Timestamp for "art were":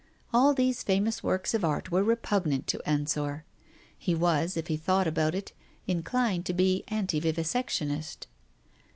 1.63-2.03